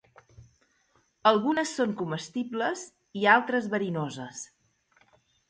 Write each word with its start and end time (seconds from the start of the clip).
Algunes 1.31 1.73
són 1.81 1.93
comestibles 1.99 2.87
i 3.23 3.29
altres 3.35 3.69
verinoses. 3.75 4.43